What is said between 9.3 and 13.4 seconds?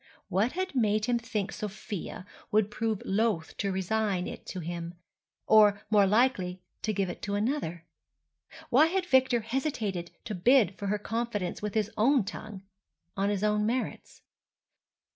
hesitated to bid for her confidence with his own tongue, on